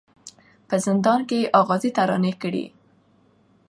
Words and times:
په 0.67 0.75
زندان 0.85 1.19
کي 1.29 1.37
یې 1.41 1.51
آغازي 1.61 1.89
ترانې 1.97 2.33
کړې 2.41 2.65